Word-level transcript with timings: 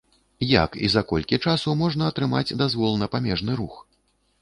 Як 0.63 0.77
і 0.87 0.89
за 0.93 1.03
колькі 1.11 1.39
часу 1.47 1.75
можна 1.83 2.09
атрымаць 2.15 2.55
дазвол 2.65 3.01
на 3.03 3.13
памежны 3.15 3.63
рух? 3.65 3.81